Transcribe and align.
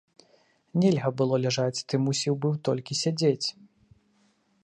Нельга 0.83 1.11
было 1.19 1.35
ляжаць, 1.43 1.83
ты 1.93 2.01
мусіў 2.07 2.33
быў 2.45 2.53
толькі 2.69 2.99
сядзець. 3.03 3.47